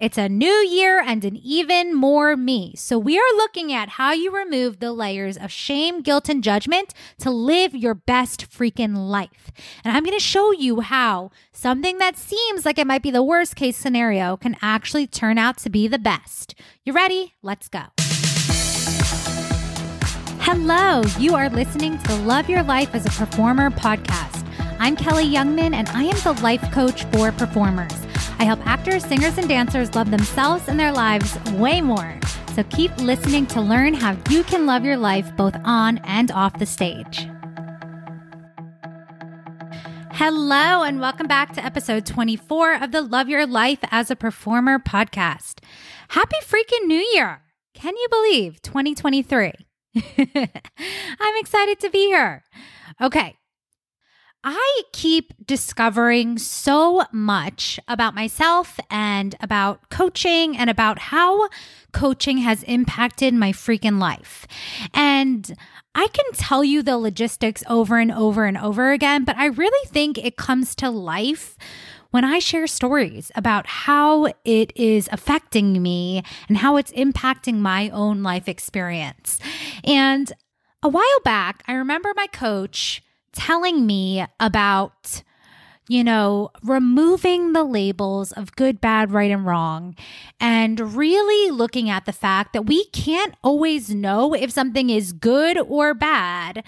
It's 0.00 0.16
a 0.16 0.30
new 0.30 0.46
year 0.46 0.98
and 0.98 1.22
an 1.26 1.36
even 1.36 1.94
more 1.94 2.34
me. 2.34 2.72
So, 2.74 2.98
we 2.98 3.18
are 3.18 3.36
looking 3.36 3.70
at 3.70 3.90
how 3.90 4.12
you 4.12 4.34
remove 4.34 4.80
the 4.80 4.94
layers 4.94 5.36
of 5.36 5.52
shame, 5.52 6.00
guilt, 6.00 6.30
and 6.30 6.42
judgment 6.42 6.94
to 7.18 7.30
live 7.30 7.74
your 7.74 7.92
best 7.92 8.50
freaking 8.50 8.96
life. 8.96 9.52
And 9.84 9.94
I'm 9.94 10.02
going 10.02 10.16
to 10.16 10.24
show 10.24 10.52
you 10.52 10.80
how 10.80 11.30
something 11.52 11.98
that 11.98 12.16
seems 12.16 12.64
like 12.64 12.78
it 12.78 12.86
might 12.86 13.02
be 13.02 13.10
the 13.10 13.22
worst 13.22 13.56
case 13.56 13.76
scenario 13.76 14.38
can 14.38 14.56
actually 14.62 15.06
turn 15.06 15.36
out 15.36 15.58
to 15.58 15.68
be 15.68 15.86
the 15.86 15.98
best. 15.98 16.54
You 16.82 16.94
ready? 16.94 17.34
Let's 17.42 17.68
go. 17.68 17.82
Hello, 20.40 21.02
you 21.18 21.34
are 21.34 21.50
listening 21.50 21.98
to 21.98 22.08
the 22.08 22.20
Love 22.22 22.48
Your 22.48 22.62
Life 22.62 22.94
as 22.94 23.04
a 23.04 23.10
Performer 23.10 23.68
podcast. 23.68 24.46
I'm 24.78 24.96
Kelli 24.96 25.30
Youngman, 25.30 25.74
and 25.74 25.90
I 25.90 26.04
am 26.04 26.18
the 26.20 26.42
life 26.42 26.72
coach 26.72 27.04
for 27.12 27.32
performers. 27.32 27.99
I 28.40 28.44
help 28.44 28.66
actors, 28.66 29.04
singers, 29.04 29.36
and 29.36 29.46
dancers 29.46 29.94
love 29.94 30.10
themselves 30.10 30.66
and 30.66 30.80
their 30.80 30.92
lives 30.92 31.38
way 31.50 31.82
more. 31.82 32.18
So 32.54 32.62
keep 32.70 32.96
listening 32.96 33.44
to 33.48 33.60
learn 33.60 33.92
how 33.92 34.16
you 34.30 34.44
can 34.44 34.64
love 34.64 34.82
your 34.82 34.96
life 34.96 35.30
both 35.36 35.54
on 35.62 35.98
and 36.04 36.32
off 36.32 36.58
the 36.58 36.64
stage. 36.64 37.28
Hello, 40.12 40.82
and 40.82 41.00
welcome 41.00 41.26
back 41.26 41.52
to 41.52 41.62
episode 41.62 42.06
24 42.06 42.82
of 42.82 42.92
the 42.92 43.02
Love 43.02 43.28
Your 43.28 43.46
Life 43.46 43.80
as 43.90 44.10
a 44.10 44.16
Performer 44.16 44.78
podcast. 44.78 45.62
Happy 46.08 46.36
freaking 46.42 46.86
New 46.86 47.06
Year! 47.12 47.42
Can 47.74 47.94
you 47.94 48.06
believe 48.10 48.62
2023? 48.62 49.52
I'm 50.18 51.36
excited 51.36 51.78
to 51.80 51.90
be 51.90 52.06
here. 52.06 52.42
Okay, 53.02 53.36
I 54.42 54.82
keep 54.92 55.34
discovering 55.46 56.38
so 56.38 57.04
much 57.12 57.78
about 57.86 58.14
myself 58.14 58.80
and 58.88 59.34
about 59.40 59.90
coaching 59.90 60.56
and 60.56 60.70
about 60.70 60.98
how 60.98 61.48
coaching 61.92 62.38
has 62.38 62.62
impacted 62.62 63.34
my 63.34 63.52
freaking 63.52 64.00
life. 64.00 64.46
And 64.94 65.54
I 65.94 66.06
can 66.08 66.24
tell 66.32 66.64
you 66.64 66.82
the 66.82 66.96
logistics 66.96 67.62
over 67.68 67.98
and 67.98 68.10
over 68.10 68.46
and 68.46 68.56
over 68.56 68.92
again, 68.92 69.24
but 69.24 69.36
I 69.36 69.46
really 69.46 69.88
think 69.88 70.16
it 70.16 70.36
comes 70.36 70.74
to 70.76 70.88
life 70.88 71.58
when 72.10 72.24
I 72.24 72.38
share 72.38 72.66
stories 72.66 73.30
about 73.34 73.66
how 73.66 74.26
it 74.44 74.72
is 74.74 75.08
affecting 75.12 75.82
me 75.82 76.22
and 76.48 76.56
how 76.56 76.76
it's 76.76 76.92
impacting 76.92 77.58
my 77.58 77.90
own 77.90 78.22
life 78.22 78.48
experience. 78.48 79.38
And 79.84 80.32
a 80.82 80.88
while 80.88 81.20
back, 81.24 81.62
I 81.68 81.74
remember 81.74 82.12
my 82.16 82.26
coach 82.26 83.02
telling 83.32 83.86
me 83.86 84.24
about 84.38 85.22
you 85.90 86.04
know, 86.04 86.52
removing 86.62 87.52
the 87.52 87.64
labels 87.64 88.30
of 88.30 88.54
good, 88.54 88.80
bad, 88.80 89.10
right, 89.10 89.32
and 89.32 89.44
wrong, 89.44 89.96
and 90.38 90.94
really 90.94 91.50
looking 91.50 91.90
at 91.90 92.06
the 92.06 92.12
fact 92.12 92.52
that 92.52 92.66
we 92.66 92.84
can't 92.90 93.34
always 93.42 93.90
know 93.90 94.32
if 94.32 94.52
something 94.52 94.88
is 94.88 95.12
good 95.12 95.58
or 95.58 95.92
bad, 95.92 96.62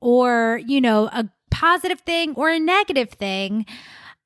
or, 0.00 0.60
you 0.66 0.80
know, 0.80 1.06
a 1.12 1.28
positive 1.48 2.00
thing 2.00 2.34
or 2.34 2.50
a 2.50 2.58
negative 2.58 3.10
thing 3.10 3.64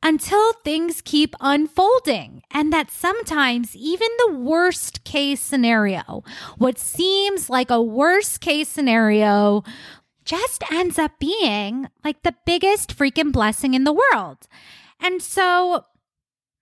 until 0.03 0.55
things 0.65 1.03
keep 1.05 1.37
unfolding. 1.41 2.43
And 2.51 2.73
that 2.73 2.91
sometimes 2.91 3.77
even 3.77 4.09
the 4.27 4.35
worst 4.39 5.05
case 5.05 5.41
scenario, 5.43 6.25
what 6.57 6.79
seems 6.79 7.51
like 7.51 7.71
a 7.71 7.83
worst 7.83 8.41
case 8.41 8.69
scenario, 8.69 9.65
just 10.25 10.63
ends 10.71 10.99
up 10.99 11.19
being 11.19 11.89
like 12.05 12.23
the 12.23 12.35
biggest 12.45 12.97
freaking 12.97 13.33
blessing 13.33 13.75
in 13.75 13.85
the 13.85 13.93
world. 13.93 14.47
And 15.01 15.23
so 15.23 15.85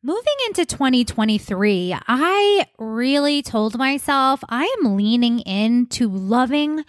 moving 0.02 0.34
into 0.46 0.64
2023, 0.64 1.96
I 2.06 2.66
really 2.78 3.42
told 3.42 3.76
myself 3.76 4.42
I 4.48 4.64
am 4.78 4.96
leaning 4.96 5.40
into 5.40 6.08
loving 6.08 6.84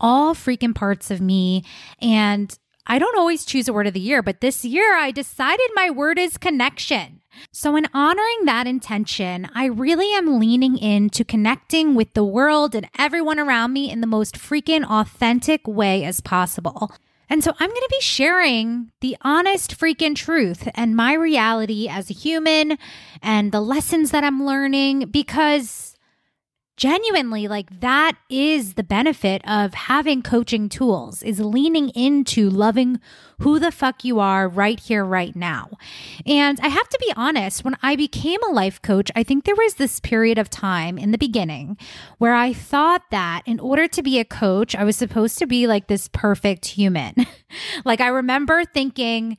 all 0.00 0.34
freaking 0.34 0.74
parts 0.74 1.10
of 1.10 1.20
me 1.20 1.64
and 2.00 2.56
I 2.86 2.98
don't 2.98 3.18
always 3.18 3.44
choose 3.44 3.66
a 3.66 3.72
word 3.72 3.86
of 3.86 3.94
the 3.94 4.00
year, 4.00 4.22
but 4.22 4.40
this 4.40 4.64
year 4.64 4.94
I 4.94 5.10
decided 5.10 5.66
my 5.74 5.90
word 5.90 6.18
is 6.18 6.36
connection. 6.36 7.22
So, 7.52 7.76
in 7.76 7.88
honoring 7.94 8.44
that 8.44 8.66
intention, 8.66 9.48
I 9.54 9.66
really 9.66 10.12
am 10.14 10.38
leaning 10.38 10.76
into 10.78 11.24
connecting 11.24 11.94
with 11.94 12.14
the 12.14 12.24
world 12.24 12.74
and 12.74 12.88
everyone 12.98 13.38
around 13.38 13.72
me 13.72 13.90
in 13.90 14.00
the 14.00 14.06
most 14.06 14.36
freaking 14.36 14.84
authentic 14.84 15.66
way 15.66 16.04
as 16.04 16.20
possible. 16.20 16.92
And 17.28 17.42
so 17.42 17.52
I'm 17.58 17.68
going 17.70 17.80
to 17.80 17.88
be 17.90 18.02
sharing 18.02 18.90
the 19.00 19.16
honest 19.22 19.78
freaking 19.78 20.14
truth 20.14 20.68
and 20.74 20.94
my 20.94 21.14
reality 21.14 21.88
as 21.88 22.10
a 22.10 22.14
human 22.14 22.76
and 23.22 23.50
the 23.50 23.60
lessons 23.60 24.10
that 24.10 24.24
I'm 24.24 24.44
learning 24.44 25.06
because 25.06 25.93
genuinely 26.76 27.46
like 27.46 27.80
that 27.80 28.16
is 28.28 28.74
the 28.74 28.82
benefit 28.82 29.42
of 29.48 29.74
having 29.74 30.22
coaching 30.22 30.68
tools 30.68 31.22
is 31.22 31.38
leaning 31.38 31.90
into 31.90 32.50
loving 32.50 33.00
who 33.40 33.58
the 33.58 33.70
fuck 33.70 34.04
you 34.04 34.18
are 34.18 34.48
right 34.48 34.80
here 34.80 35.04
right 35.04 35.36
now. 35.36 35.70
And 36.26 36.58
i 36.60 36.68
have 36.68 36.88
to 36.88 36.98
be 37.00 37.12
honest 37.16 37.64
when 37.64 37.76
i 37.82 37.96
became 37.96 38.42
a 38.42 38.52
life 38.52 38.80
coach 38.82 39.10
i 39.14 39.22
think 39.22 39.44
there 39.44 39.54
was 39.54 39.74
this 39.74 40.00
period 40.00 40.38
of 40.38 40.50
time 40.50 40.98
in 40.98 41.10
the 41.10 41.18
beginning 41.18 41.76
where 42.18 42.34
i 42.34 42.52
thought 42.52 43.02
that 43.10 43.42
in 43.46 43.60
order 43.60 43.86
to 43.88 44.02
be 44.02 44.18
a 44.18 44.24
coach 44.24 44.74
i 44.74 44.84
was 44.84 44.96
supposed 44.96 45.38
to 45.38 45.46
be 45.46 45.66
like 45.66 45.86
this 45.86 46.08
perfect 46.08 46.66
human. 46.66 47.14
Like 47.84 48.00
i 48.00 48.08
remember 48.08 48.64
thinking 48.64 49.36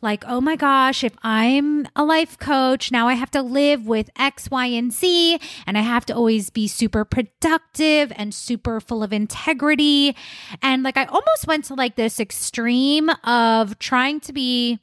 like, 0.00 0.24
oh 0.26 0.40
my 0.40 0.56
gosh, 0.56 1.02
if 1.02 1.14
I'm 1.22 1.86
a 1.96 2.04
life 2.04 2.38
coach, 2.38 2.92
now 2.92 3.08
I 3.08 3.14
have 3.14 3.30
to 3.32 3.42
live 3.42 3.86
with 3.86 4.10
X, 4.16 4.50
Y, 4.50 4.66
and 4.66 4.92
Z, 4.92 5.40
and 5.66 5.76
I 5.76 5.82
have 5.82 6.06
to 6.06 6.14
always 6.14 6.50
be 6.50 6.68
super 6.68 7.04
productive 7.04 8.12
and 8.14 8.32
super 8.32 8.80
full 8.80 9.02
of 9.02 9.12
integrity. 9.12 10.14
And 10.62 10.82
like, 10.82 10.96
I 10.96 11.04
almost 11.06 11.46
went 11.46 11.64
to 11.66 11.74
like 11.74 11.96
this 11.96 12.20
extreme 12.20 13.10
of 13.24 13.78
trying 13.78 14.20
to 14.20 14.32
be 14.32 14.78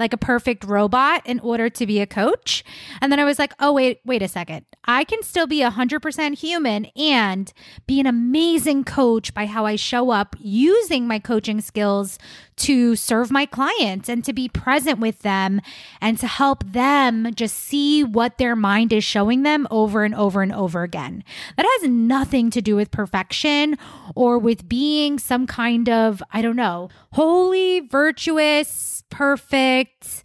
like 0.00 0.12
a 0.12 0.16
perfect 0.16 0.64
robot 0.64 1.22
in 1.24 1.38
order 1.40 1.70
to 1.70 1.86
be 1.86 2.00
a 2.00 2.06
coach. 2.06 2.64
And 3.00 3.12
then 3.12 3.20
I 3.20 3.24
was 3.24 3.38
like, 3.38 3.52
oh, 3.60 3.72
wait, 3.72 4.00
wait 4.04 4.22
a 4.22 4.28
second. 4.28 4.64
I 4.84 5.04
can 5.04 5.22
still 5.22 5.46
be 5.46 5.60
100% 5.60 6.38
human 6.38 6.86
and 6.96 7.52
be 7.86 8.00
an 8.00 8.06
amazing 8.06 8.84
coach 8.84 9.34
by 9.34 9.46
how 9.46 9.66
I 9.66 9.76
show 9.76 10.10
up 10.10 10.34
using 10.40 11.06
my 11.06 11.18
coaching 11.18 11.60
skills 11.60 12.18
to 12.56 12.96
serve 12.96 13.30
my 13.30 13.46
clients 13.46 14.08
and 14.08 14.24
to 14.24 14.32
be 14.32 14.48
present 14.48 14.98
with 14.98 15.20
them 15.20 15.60
and 16.00 16.18
to 16.18 16.26
help 16.26 16.64
them 16.64 17.32
just 17.34 17.56
see 17.56 18.02
what 18.04 18.38
their 18.38 18.56
mind 18.56 18.92
is 18.92 19.04
showing 19.04 19.42
them 19.42 19.66
over 19.70 20.04
and 20.04 20.14
over 20.14 20.42
and 20.42 20.52
over 20.52 20.82
again. 20.82 21.24
That 21.56 21.66
has 21.80 21.88
nothing 21.90 22.50
to 22.50 22.60
do 22.60 22.76
with 22.76 22.90
perfection 22.90 23.78
or 24.14 24.38
with 24.38 24.68
being 24.68 25.18
some 25.18 25.46
kind 25.46 25.88
of, 25.88 26.22
I 26.32 26.42
don't 26.42 26.56
know, 26.56 26.90
holy, 27.12 27.80
virtuous, 27.80 28.99
perfect, 29.10 30.22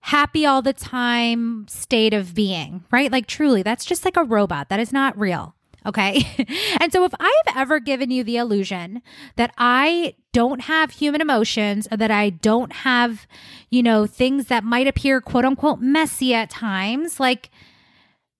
happy 0.00 0.46
all 0.46 0.62
the 0.62 0.72
time 0.72 1.66
state 1.68 2.14
of 2.14 2.34
being, 2.34 2.84
right? 2.90 3.10
Like 3.10 3.26
truly, 3.26 3.62
that's 3.62 3.84
just 3.84 4.04
like 4.04 4.16
a 4.16 4.24
robot. 4.24 4.68
That 4.68 4.80
is 4.80 4.92
not 4.92 5.18
real. 5.18 5.54
Okay. 5.84 6.24
and 6.80 6.92
so 6.92 7.04
if 7.04 7.12
I've 7.18 7.56
ever 7.56 7.78
given 7.78 8.10
you 8.10 8.24
the 8.24 8.36
illusion 8.36 9.02
that 9.36 9.52
I 9.56 10.14
don't 10.32 10.62
have 10.62 10.90
human 10.90 11.20
emotions 11.20 11.88
that 11.90 12.10
I 12.10 12.30
don't 12.30 12.72
have, 12.72 13.26
you 13.70 13.82
know, 13.82 14.06
things 14.06 14.46
that 14.46 14.64
might 14.64 14.88
appear 14.88 15.20
quote 15.20 15.44
unquote 15.44 15.80
messy 15.80 16.34
at 16.34 16.50
times, 16.50 17.20
like 17.20 17.50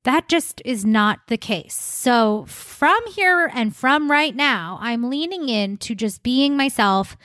that 0.05 0.29
just 0.29 0.61
is 0.65 0.85
not 0.85 1.21
the 1.29 1.37
case. 1.37 1.75
So 1.75 2.45
from 2.49 2.99
here 3.09 3.51
and 3.53 3.75
from 3.75 4.11
right 4.11 4.35
now, 4.35 4.79
I'm 4.81 5.11
leaning 5.11 5.49
into 5.49 5.95
just 5.95 6.23
being 6.23 6.57
myself 6.57 7.17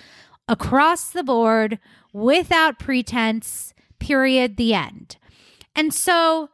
across 0.48 1.10
the 1.10 1.24
board 1.24 1.80
without 2.14 2.80
pretense, 2.80 3.74
period, 4.00 4.58
the 4.58 4.74
end. 4.74 5.18
And 5.76 5.94
so, 5.94 6.50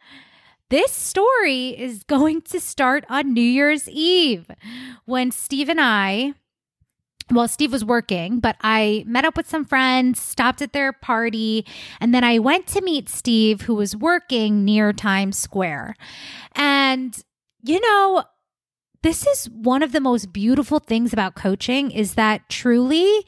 this 0.69 0.91
story 0.91 1.69
is 1.69 2.03
going 2.07 2.41
to 2.43 2.59
start 2.59 3.05
on 3.09 3.33
New 3.33 3.41
Year's 3.41 3.87
Eve 3.89 4.49
when 5.05 5.31
Steve 5.31 5.69
and 5.69 5.81
I, 5.81 6.33
well, 7.31 7.47
Steve 7.47 7.73
was 7.73 7.83
working, 7.83 8.39
but 8.39 8.55
I 8.61 9.03
met 9.05 9.25
up 9.25 9.35
with 9.35 9.49
some 9.49 9.65
friends, 9.65 10.21
stopped 10.21 10.61
at 10.61 10.71
their 10.71 10.93
party, 10.93 11.65
and 11.99 12.13
then 12.13 12.23
I 12.23 12.39
went 12.39 12.67
to 12.67 12.81
meet 12.81 13.09
Steve, 13.09 13.61
who 13.61 13.75
was 13.75 13.97
working 13.97 14.63
near 14.63 14.93
Times 14.93 15.37
Square. 15.37 15.95
And, 16.53 17.17
you 17.63 17.81
know, 17.81 18.23
this 19.03 19.27
is 19.27 19.49
one 19.49 19.83
of 19.83 19.91
the 19.91 19.99
most 19.99 20.31
beautiful 20.31 20.79
things 20.79 21.11
about 21.11 21.35
coaching 21.35 21.91
is 21.91 22.15
that 22.15 22.47
truly 22.49 23.25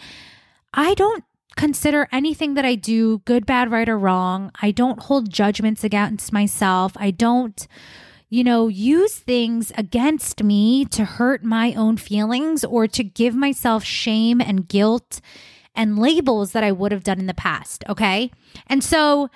I 0.74 0.94
don't 0.94 1.24
consider 1.60 2.08
anything 2.14 2.54
that 2.54 2.64
I 2.64 2.76
do 2.76 3.20
good, 3.26 3.46
bad, 3.46 3.70
right, 3.70 3.90
or 3.90 4.00
wrong. 4.00 4.50
I 4.62 4.72
don't 4.72 5.02
hold 5.02 5.30
judgments 5.30 5.84
against 5.84 6.32
myself. 6.32 6.94
I 6.96 7.12
don't, 7.12 7.68
you 8.30 8.46
know, 8.46 8.70
use 8.70 9.18
things 9.18 9.74
against 9.78 10.42
me 10.42 10.86
to 10.86 11.04
hurt 11.04 11.44
my 11.44 11.74
own 11.74 11.98
feelings 11.98 12.64
or 12.64 12.88
to 12.88 13.04
give 13.04 13.36
myself 13.36 13.84
shame 13.84 14.40
and 14.40 14.70
guilt 14.70 15.20
and 15.76 16.00
labels 16.00 16.54
that 16.54 16.64
I 16.64 16.72
would 16.72 16.94
have 16.94 17.04
done 17.04 17.20
in 17.20 17.28
the 17.28 17.34
past. 17.34 17.84
Okay. 17.90 18.32
And 18.68 18.82
so, 18.82 19.30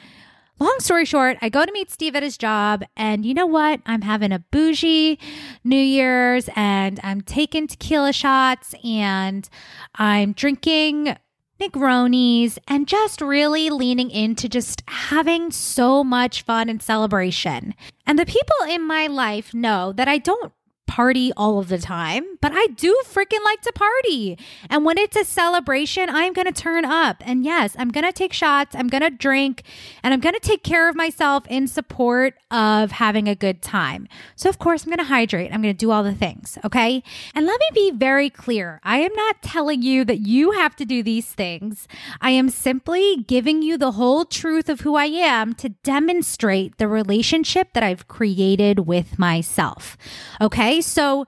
long 0.62 0.78
story 0.80 1.04
short, 1.04 1.38
I 1.42 1.50
go 1.50 1.66
to 1.66 1.72
meet 1.74 1.92
Steve 1.92 2.16
at 2.16 2.24
his 2.24 2.38
job, 2.38 2.86
and 2.96 3.26
you 3.26 3.34
know 3.34 3.48
what? 3.48 3.82
I'm 3.86 4.02
having 4.02 4.32
a 4.32 4.40
bougie 4.40 5.20
New 5.66 5.76
Year's, 5.76 6.50
and 6.56 7.02
I'm 7.04 7.20
taking 7.20 7.68
tequila 7.68 8.14
shots, 8.14 8.74
and 8.82 9.50
I'm 9.96 10.32
drinking 10.32 11.18
Negronis, 11.60 12.58
and 12.68 12.88
just 12.88 13.22
really 13.22 13.70
leaning 13.70 14.10
into 14.10 14.50
just 14.50 14.84
having 14.88 15.52
so 15.52 16.04
much 16.04 16.42
fun 16.42 16.70
and 16.70 16.82
celebration. 16.82 17.76
And 18.06 18.18
the 18.18 18.26
people 18.26 18.56
in 18.68 18.86
my 18.86 19.08
life 19.08 19.54
know 19.54 19.94
that 19.94 20.08
I 20.08 20.18
don't 20.18 20.52
party 20.88 21.32
all 21.36 21.60
of 21.60 21.70
the 21.70 21.78
time, 21.78 22.24
but 22.42 22.52
I 22.54 22.68
do 22.68 23.02
freaking 23.06 23.44
like 23.44 23.62
to 23.62 23.72
party. 23.72 24.38
And 24.70 24.86
when 24.86 24.98
it's 24.98 25.16
a 25.16 25.24
celebration, 25.24 26.10
I'm 26.10 26.34
going 26.34 26.46
to 26.46 26.52
turn 26.52 26.86
up. 26.86 27.18
And 27.26 27.44
yes, 27.44 27.76
I'm 27.80 27.90
going 27.90 28.06
to 28.06 28.12
take 28.12 28.34
shots, 28.34 28.76
I'm 28.76 28.88
going 28.88 29.02
to 29.02 29.10
drink, 29.10 29.64
and 30.04 30.14
I'm 30.14 30.20
going 30.20 30.36
to 30.36 30.40
take 30.40 30.64
care 30.64 30.90
of 30.90 30.96
myself 30.96 31.46
in 31.48 31.68
support 31.68 32.36
of 32.52 32.92
having 32.92 33.28
a 33.28 33.36
good 33.36 33.62
time. 33.62 34.08
So, 34.36 34.50
of 34.50 34.60
course, 34.60 34.84
I'm 34.84 34.90
going 34.90 34.98
to 35.00 35.06
hydrate. 35.06 35.52
I'm 35.54 35.62
going 35.62 35.74
to 35.74 35.78
do 35.78 35.92
all 35.92 36.04
the 36.04 36.14
things. 36.14 36.58
Okay. 36.64 37.02
And 37.34 37.46
let 37.46 37.60
me 37.60 37.68
be 37.74 37.92
very 37.98 38.30
clear 38.30 38.80
I 38.84 39.00
am 39.00 39.14
not 39.16 39.42
telling 39.42 39.82
you 39.82 40.06
that 40.06 40.20
you 40.20 40.52
have 40.52 40.76
to 40.76 40.86
do 40.86 41.02
these 41.02 41.28
things. 41.28 41.88
I 42.22 42.32
am 42.32 42.50
simply 42.50 43.24
giving 43.28 43.62
you 43.62 43.78
the 43.78 43.94
whole 43.94 44.26
truth 44.26 44.70
of 44.70 44.82
who 44.82 44.96
I 44.96 45.06
am 45.06 45.54
to 45.56 45.70
demonstrate 45.70 46.78
the 46.78 46.88
relationship 46.88 47.74
that 47.74 47.84
I've 47.84 48.08
created 48.08 48.82
with 48.82 49.18
myself. 49.18 49.98
Okay. 50.42 50.73
So 50.82 51.26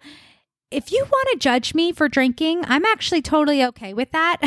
if 0.72 0.92
you 0.92 1.06
want 1.10 1.30
to 1.32 1.38
judge 1.40 1.74
me 1.74 1.92
for 1.92 2.10
drinking, 2.10 2.64
I'm 2.66 2.86
actually 2.86 3.22
totally 3.22 3.64
okay 3.66 3.94
with 3.94 4.12
that. 4.12 4.42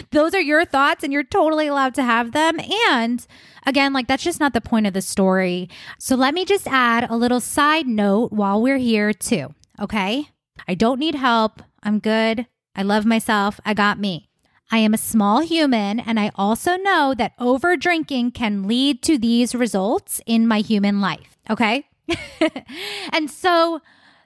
Those 0.10 0.34
are 0.34 0.40
your 0.40 0.64
thoughts 0.64 1.04
and 1.04 1.12
you're 1.12 1.24
totally 1.24 1.66
allowed 1.66 1.94
to 1.96 2.02
have 2.02 2.32
them. 2.32 2.58
And 2.92 3.26
again, 3.66 3.92
like 3.92 4.06
that's 4.06 4.22
just 4.22 4.40
not 4.40 4.54
the 4.54 4.60
point 4.60 4.86
of 4.86 4.94
the 4.94 5.02
story. 5.02 5.68
So 5.98 6.16
let 6.16 6.34
me 6.34 6.44
just 6.44 6.66
add 6.66 7.10
a 7.10 7.16
little 7.16 7.40
side 7.40 7.86
note 7.86 8.32
while 8.32 8.62
we're 8.62 8.78
here, 8.78 9.12
too. 9.12 9.54
Okay. 9.80 10.28
I 10.68 10.74
don't 10.74 11.00
need 11.00 11.14
help. 11.14 11.62
I'm 11.82 11.98
good. 11.98 12.46
I 12.74 12.82
love 12.82 13.04
myself. 13.04 13.60
I 13.64 13.74
got 13.74 13.98
me. 13.98 14.28
I 14.70 14.78
am 14.78 14.94
a 14.94 14.98
small 14.98 15.40
human, 15.40 15.98
and 15.98 16.20
I 16.20 16.30
also 16.36 16.76
know 16.76 17.12
that 17.18 17.32
over 17.40 17.76
drinking 17.76 18.30
can 18.32 18.68
lead 18.68 19.02
to 19.02 19.18
these 19.18 19.54
results 19.54 20.20
in 20.26 20.46
my 20.46 20.60
human 20.60 21.00
life. 21.00 21.38
Okay. 21.48 21.88
and 23.12 23.28
so, 23.28 23.80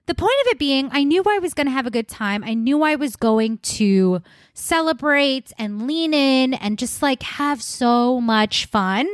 the 0.07 0.15
point 0.15 0.35
of 0.43 0.49
it 0.49 0.59
being, 0.59 0.91
I 0.93 1.03
knew 1.03 1.23
I 1.27 1.39
was 1.39 1.55
going 1.55 1.67
to 1.67 1.73
have 1.73 1.87
a 1.87 1.91
good 1.91 2.09
time. 2.09 2.45
I 2.45 2.53
knew 2.53 2.83
I 2.83 2.95
was 2.95 3.17
going 3.17 3.59
to 3.59 4.21
celebrate 4.53 5.51
and 5.59 5.87
lean 5.87 6.13
in 6.13 6.53
and 6.55 6.79
just 6.79 7.01
like 7.01 7.23
have 7.23 7.63
so 7.63 8.21
much 8.21 8.67
fun 8.67 9.09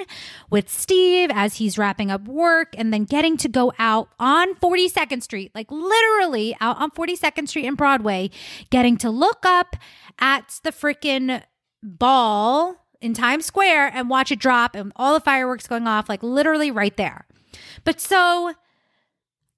with 0.50 0.68
Steve 0.68 1.30
as 1.32 1.56
he's 1.56 1.78
wrapping 1.78 2.10
up 2.10 2.26
work 2.26 2.74
and 2.76 2.92
then 2.92 3.04
getting 3.04 3.36
to 3.36 3.48
go 3.48 3.72
out 3.78 4.08
on 4.18 4.54
42nd 4.56 5.22
Street, 5.22 5.52
like 5.54 5.70
literally 5.70 6.56
out 6.60 6.76
on 6.78 6.90
42nd 6.90 7.48
Street 7.48 7.66
and 7.66 7.76
Broadway, 7.76 8.28
getting 8.70 8.96
to 8.98 9.10
look 9.10 9.46
up 9.46 9.76
at 10.18 10.58
the 10.64 10.72
freaking 10.72 11.42
ball 11.82 12.76
in 13.00 13.14
Times 13.14 13.46
Square 13.46 13.92
and 13.94 14.10
watch 14.10 14.32
it 14.32 14.40
drop 14.40 14.74
and 14.74 14.92
all 14.96 15.14
the 15.14 15.20
fireworks 15.20 15.68
going 15.68 15.86
off, 15.86 16.08
like 16.08 16.22
literally 16.22 16.72
right 16.72 16.96
there. 16.96 17.26
But 17.84 18.00
so, 18.00 18.48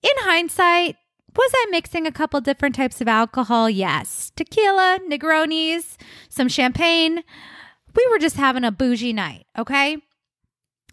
in 0.03 0.11
hindsight, 0.19 0.97
was 1.37 1.51
I 1.55 1.67
mixing 1.71 2.07
a 2.07 2.13
couple 2.13 2.41
different 2.41 2.75
types 2.75 3.01
of 3.01 3.09
alcohol? 3.09 3.71
Yes. 3.71 4.33
Tequila, 4.37 4.99
Negronis, 5.09 5.97
some 6.29 6.49
champagne. 6.49 7.23
We 7.95 8.07
were 8.11 8.19
just 8.19 8.37
having 8.37 8.65
a 8.65 8.73
bougie 8.73 9.13
night, 9.13 9.47
okay? 9.59 9.99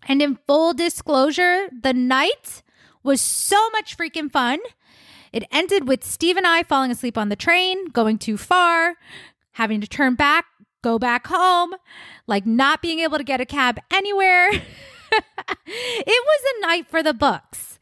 And 0.07 0.21
in 0.21 0.39
full 0.47 0.73
disclosure, 0.73 1.67
the 1.81 1.93
night 1.93 2.63
was 3.03 3.21
so 3.21 3.69
much 3.71 3.97
freaking 3.97 4.31
fun. 4.31 4.59
It 5.31 5.43
ended 5.51 5.87
with 5.87 6.03
Steve 6.03 6.37
and 6.37 6.47
I 6.47 6.63
falling 6.63 6.91
asleep 6.91 7.17
on 7.17 7.29
the 7.29 7.35
train, 7.35 7.87
going 7.89 8.17
too 8.17 8.37
far, 8.37 8.95
having 9.53 9.81
to 9.81 9.87
turn 9.87 10.15
back, 10.15 10.45
go 10.81 10.97
back 10.97 11.27
home, 11.27 11.75
like 12.27 12.45
not 12.45 12.81
being 12.81 12.99
able 12.99 13.17
to 13.17 13.23
get 13.23 13.41
a 13.41 13.45
cab 13.45 13.79
anywhere. 13.91 14.49
it 14.51 14.63
was 16.07 16.41
a 16.45 16.61
night 16.61 16.87
for 16.87 17.03
the 17.03 17.13
books. 17.13 17.77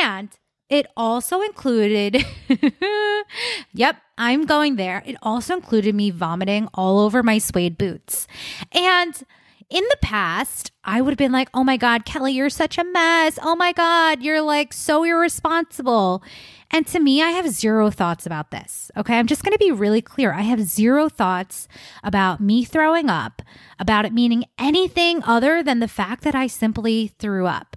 And 0.00 0.30
it 0.72 0.86
also 0.96 1.42
included, 1.42 2.24
yep, 3.74 3.96
I'm 4.16 4.46
going 4.46 4.76
there. 4.76 5.02
It 5.04 5.16
also 5.22 5.54
included 5.54 5.94
me 5.94 6.10
vomiting 6.10 6.66
all 6.72 6.98
over 7.00 7.22
my 7.22 7.36
suede 7.36 7.76
boots. 7.76 8.26
And 8.72 9.22
in 9.68 9.84
the 9.90 9.98
past, 10.00 10.72
I 10.82 11.02
would 11.02 11.10
have 11.10 11.18
been 11.18 11.30
like, 11.30 11.50
oh 11.52 11.62
my 11.62 11.76
God, 11.76 12.06
Kelli, 12.06 12.32
you're 12.34 12.48
such 12.48 12.78
a 12.78 12.84
mess. 12.84 13.38
Oh 13.42 13.54
my 13.54 13.72
God, 13.72 14.22
you're 14.22 14.40
like 14.40 14.72
so 14.72 15.04
irresponsible. 15.04 16.22
And 16.70 16.86
to 16.86 17.00
me, 17.00 17.22
I 17.22 17.32
have 17.32 17.50
zero 17.50 17.90
thoughts 17.90 18.24
about 18.24 18.50
this. 18.50 18.90
Okay. 18.96 19.18
I'm 19.18 19.26
just 19.26 19.44
going 19.44 19.52
to 19.52 19.58
be 19.58 19.72
really 19.72 20.00
clear. 20.00 20.32
I 20.32 20.40
have 20.40 20.62
zero 20.62 21.10
thoughts 21.10 21.68
about 22.02 22.40
me 22.40 22.64
throwing 22.64 23.10
up, 23.10 23.42
about 23.78 24.06
it 24.06 24.12
meaning 24.14 24.46
anything 24.58 25.22
other 25.24 25.62
than 25.62 25.80
the 25.80 25.88
fact 25.88 26.24
that 26.24 26.34
I 26.34 26.46
simply 26.46 27.08
threw 27.08 27.46
up. 27.46 27.76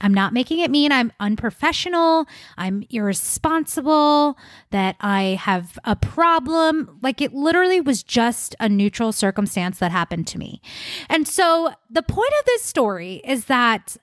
I'm 0.00 0.12
not 0.12 0.32
making 0.32 0.60
it 0.60 0.70
mean 0.70 0.92
I'm 0.92 1.12
unprofessional, 1.20 2.26
I'm 2.56 2.84
irresponsible, 2.90 4.36
that 4.70 4.96
I 5.00 5.38
have 5.40 5.78
a 5.84 5.96
problem. 5.96 6.98
Like 7.02 7.20
it 7.20 7.34
literally 7.34 7.80
was 7.80 8.02
just 8.02 8.54
a 8.60 8.68
neutral 8.68 9.12
circumstance 9.12 9.78
that 9.78 9.90
happened 9.90 10.26
to 10.28 10.38
me. 10.38 10.60
And 11.08 11.26
so 11.26 11.72
the 11.90 12.02
point 12.02 12.32
of 12.40 12.44
this 12.46 12.62
story 12.62 13.22
is 13.24 13.46
that 13.46 13.96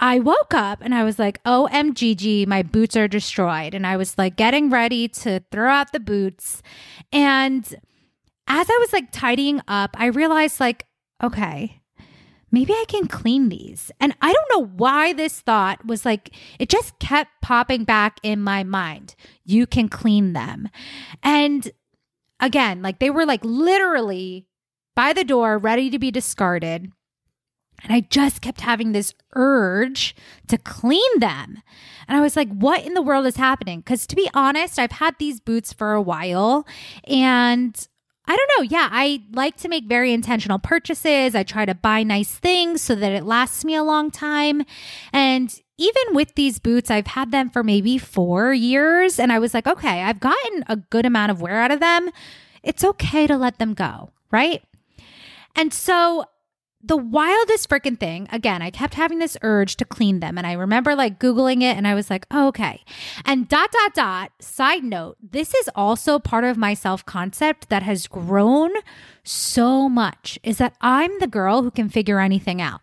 I 0.00 0.18
woke 0.18 0.54
up 0.54 0.78
and 0.80 0.94
I 0.94 1.04
was 1.04 1.18
like, 1.18 1.42
OMGG, 1.44 2.46
my 2.46 2.62
boots 2.62 2.96
are 2.96 3.06
destroyed. 3.06 3.74
And 3.74 3.86
I 3.86 3.98
was 3.98 4.16
like 4.16 4.36
getting 4.36 4.70
ready 4.70 5.08
to 5.08 5.40
throw 5.52 5.70
out 5.70 5.92
the 5.92 6.00
boots. 6.00 6.62
And 7.12 7.64
as 8.46 8.66
I 8.68 8.78
was 8.80 8.92
like 8.92 9.12
tidying 9.12 9.60
up, 9.68 9.94
I 9.98 10.06
realized, 10.06 10.58
like, 10.58 10.86
okay, 11.22 11.79
maybe 12.50 12.72
I 12.72 12.84
can 12.88 13.06
clean 13.06 13.48
these. 13.48 13.90
And 14.00 14.14
I 14.20 14.32
don't 14.32 14.50
know 14.50 14.66
why 14.76 15.12
this 15.12 15.40
thought 15.40 15.86
was 15.86 16.04
like, 16.04 16.34
it 16.58 16.68
just 16.68 16.98
kept 16.98 17.40
popping 17.42 17.84
back 17.84 18.18
in 18.22 18.40
my 18.40 18.64
mind. 18.64 19.14
You 19.44 19.66
can 19.66 19.88
clean 19.88 20.32
them. 20.32 20.68
And 21.22 21.70
again, 22.40 22.82
like 22.82 22.98
they 22.98 23.10
were 23.10 23.26
like 23.26 23.44
literally 23.44 24.46
by 24.96 25.12
the 25.12 25.24
door, 25.24 25.58
ready 25.58 25.90
to 25.90 25.98
be 25.98 26.10
discarded. 26.10 26.90
And 27.82 27.92
I 27.94 28.00
just 28.00 28.42
kept 28.42 28.60
having 28.60 28.92
this 28.92 29.14
urge 29.34 30.14
to 30.48 30.58
clean 30.58 31.18
them. 31.18 31.62
And 32.06 32.16
I 32.18 32.20
was 32.20 32.36
like, 32.36 32.48
what 32.48 32.84
in 32.84 32.92
the 32.92 33.00
world 33.00 33.26
is 33.26 33.36
happening? 33.36 33.80
Because 33.80 34.06
to 34.08 34.16
be 34.16 34.28
honest, 34.34 34.78
I've 34.78 34.92
had 34.92 35.14
these 35.18 35.40
boots 35.40 35.72
for 35.72 35.92
a 35.92 36.02
while 36.02 36.66
and 37.04 37.88
I 38.26 38.36
don't 38.36 38.50
know. 38.58 38.76
Yeah, 38.78 38.88
I 38.92 39.22
like 39.32 39.56
to 39.58 39.68
make 39.68 39.84
very 39.84 40.12
intentional 40.12 40.58
purchases. 40.58 41.34
I 41.34 41.42
try 41.42 41.64
to 41.64 41.74
buy 41.74 42.02
nice 42.02 42.32
things 42.32 42.80
so 42.80 42.94
that 42.94 43.12
it 43.12 43.24
lasts 43.24 43.64
me 43.64 43.74
a 43.74 43.82
long 43.82 44.10
time. 44.10 44.62
And 45.12 45.52
even 45.78 46.14
with 46.14 46.34
these 46.34 46.58
boots, 46.58 46.90
I've 46.90 47.08
had 47.08 47.32
them 47.32 47.50
for 47.50 47.64
maybe 47.64 47.98
four 47.98 48.52
years. 48.52 49.18
And 49.18 49.32
I 49.32 49.38
was 49.38 49.54
like, 49.54 49.66
okay, 49.66 50.02
I've 50.02 50.20
gotten 50.20 50.64
a 50.68 50.76
good 50.76 51.06
amount 51.06 51.32
of 51.32 51.40
wear 51.40 51.60
out 51.60 51.70
of 51.70 51.80
them. 51.80 52.10
It's 52.62 52.84
okay 52.84 53.26
to 53.26 53.36
let 53.36 53.58
them 53.58 53.74
go. 53.74 54.10
Right. 54.30 54.62
And 55.56 55.72
so 55.74 56.26
the 56.82 56.96
wildest 56.96 57.68
freaking 57.68 57.98
thing, 57.98 58.26
again, 58.32 58.62
I 58.62 58.70
kept 58.70 58.94
having 58.94 59.18
this 59.18 59.36
urge 59.42 59.76
to 59.76 59.84
clean 59.84 60.20
them. 60.20 60.38
And 60.38 60.46
I 60.46 60.52
remember 60.52 60.94
like 60.94 61.18
Googling 61.18 61.62
it 61.62 61.76
and 61.76 61.86
I 61.86 61.94
was 61.94 62.08
like, 62.08 62.26
oh, 62.30 62.48
okay. 62.48 62.82
And 63.24 63.48
dot, 63.48 63.70
dot, 63.70 63.94
dot, 63.94 64.32
side 64.40 64.82
note, 64.82 65.16
this 65.22 65.54
is 65.54 65.68
also 65.74 66.18
part 66.18 66.44
of 66.44 66.56
my 66.56 66.74
self 66.74 67.04
concept 67.04 67.68
that 67.68 67.82
has 67.82 68.06
grown 68.06 68.70
so 69.22 69.88
much 69.88 70.38
is 70.42 70.58
that 70.58 70.76
I'm 70.80 71.18
the 71.18 71.26
girl 71.26 71.62
who 71.62 71.70
can 71.70 71.90
figure 71.90 72.18
anything 72.18 72.62
out. 72.62 72.80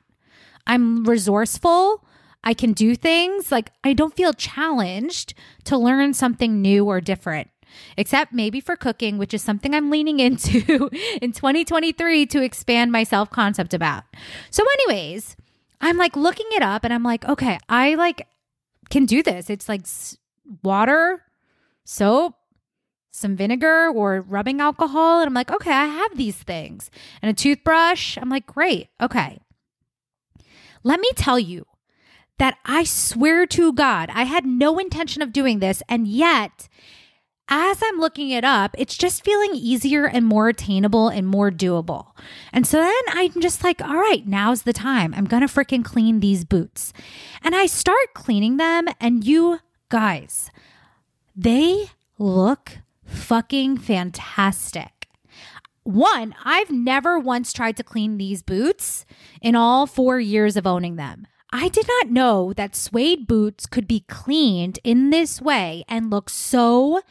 I'm 0.67 1.03
resourceful. 1.05 2.03
I 2.43 2.53
can 2.53 2.73
do 2.73 2.95
things 2.95 3.51
like 3.51 3.71
I 3.83 3.93
don't 3.93 4.15
feel 4.15 4.31
challenged 4.31 5.33
to 5.65 5.77
learn 5.77 6.13
something 6.13 6.61
new 6.61 6.85
or 6.85 7.01
different 7.01 7.49
except 7.97 8.33
maybe 8.33 8.59
for 8.59 8.75
cooking, 8.75 9.17
which 9.17 9.33
is 9.33 9.41
something 9.41 9.73
I'm 9.73 9.89
leaning 9.89 10.19
into 10.27 10.89
in 11.21 11.31
2023 11.31 12.25
to 12.27 12.41
expand 12.41 12.91
my 12.91 13.03
self 13.03 13.29
concept 13.29 13.73
about. 13.73 14.03
So, 14.49 14.63
anyways, 14.73 15.35
I'm 15.81 15.97
like 15.97 16.15
looking 16.15 16.47
it 16.51 16.61
up 16.61 16.83
and 16.83 16.93
I'm 16.93 17.03
like, 17.03 17.25
okay, 17.25 17.57
I 17.69 17.95
like 17.95 18.27
can 18.89 19.05
do 19.05 19.21
this. 19.21 19.49
It's 19.49 19.67
like 19.69 19.85
water, 20.63 21.23
soap, 21.83 22.35
some 23.11 23.35
vinegar 23.35 23.89
or 23.93 24.21
rubbing 24.21 24.61
alcohol. 24.61 25.19
And 25.19 25.27
I'm 25.27 25.33
like, 25.33 25.51
okay, 25.51 25.71
I 25.71 25.85
have 25.85 26.15
these 26.15 26.37
things. 26.37 26.89
And 27.21 27.29
a 27.29 27.33
toothbrush. 27.33 28.17
I'm 28.17 28.29
like, 28.29 28.45
great. 28.45 28.89
Okay. 29.01 29.39
Let 30.83 30.99
me 30.99 31.09
tell 31.15 31.39
you 31.39 31.65
that 32.37 32.57
I 32.65 32.83
swear 32.83 33.47
to 33.47 33.73
God, 33.73 34.11
I 34.13 34.23
had 34.23 34.45
no 34.45 34.77
intention 34.77 35.21
of 35.21 35.33
doing 35.33 35.59
this. 35.59 35.81
And 35.89 36.07
yet, 36.07 36.69
as 37.49 37.81
I'm 37.83 37.99
looking 37.99 38.29
it 38.29 38.43
up, 38.43 38.75
it's 38.77 38.97
just 38.97 39.23
feeling 39.23 39.51
easier 39.53 40.05
and 40.05 40.25
more 40.25 40.49
attainable 40.49 41.07
and 41.07 41.27
more 41.27 41.49
doable. 41.49 42.11
And 42.51 42.67
so 42.67 42.77
then 42.77 42.93
I'm 43.09 43.39
just 43.39 43.63
like, 43.63 43.81
all 43.81 43.95
right, 43.95 44.27
now's 44.27 44.63
the 44.63 44.73
time. 44.73 45.13
I'm 45.13 45.25
going 45.25 45.47
to 45.47 45.53
freaking 45.53 45.85
clean 45.85 46.19
these 46.19 46.43
boots. 46.43 46.91
And 47.43 47.55
I 47.55 47.65
start 47.65 48.13
cleaning 48.13 48.57
them, 48.57 48.87
and 48.99 49.23
you 49.23 49.59
guys, 49.89 50.51
they 51.35 51.89
look 52.17 52.79
fucking 53.05 53.77
fantastic. 53.77 55.07
One, 55.83 56.35
I've 56.43 56.69
never 56.69 57.17
once 57.17 57.53
tried 57.53 57.77
to 57.77 57.83
clean 57.83 58.17
these 58.17 58.41
boots 58.41 59.05
in 59.41 59.55
all 59.55 59.87
four 59.87 60.19
years 60.19 60.57
of 60.57 60.67
owning 60.67 60.97
them. 60.97 61.27
I 61.49 61.69
did 61.69 61.87
not 61.87 62.11
know 62.11 62.51
that 62.53 62.75
suede 62.75 63.25
boots 63.25 63.65
could 63.65 63.87
be 63.87 64.01
cleaned 64.01 64.79
in 64.83 65.11
this 65.11 65.41
way 65.41 65.85
and 65.87 66.09
look 66.09 66.29
so 66.29 67.01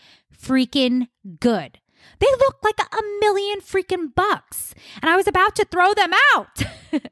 freaking 0.47 1.09
good. 1.41 1.81
They 2.19 2.27
look 2.39 2.57
like 2.63 2.79
a 2.79 3.03
million 3.21 3.61
freaking 3.61 4.15
bucks. 4.15 4.75
And 5.03 5.11
I 5.11 5.17
was 5.17 5.27
about 5.27 5.57
to 5.57 5.65
throw 5.65 5.93
them 5.95 6.13
out. 6.35 6.63
and 6.93 7.03